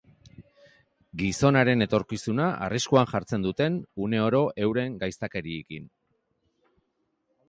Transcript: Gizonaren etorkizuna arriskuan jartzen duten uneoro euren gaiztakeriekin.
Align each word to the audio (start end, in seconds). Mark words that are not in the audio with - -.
Gizonaren 1.21 1.85
etorkizuna 1.85 2.47
arriskuan 2.67 3.11
jartzen 3.11 3.45
duten 3.47 3.77
uneoro 4.07 4.41
euren 4.65 4.97
gaiztakeriekin. 5.05 5.87